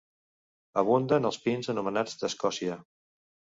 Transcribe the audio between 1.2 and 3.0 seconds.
els pins anomenats d'Escòcia.